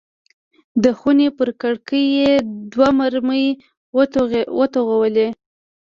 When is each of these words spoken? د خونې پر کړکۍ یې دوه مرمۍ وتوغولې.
د 0.83 0.85
خونې 0.99 1.27
پر 1.37 1.49
کړکۍ 1.61 2.03
یې 2.17 2.31
دوه 2.71 2.89
مرمۍ 2.99 3.45
وتوغولې. 4.59 5.27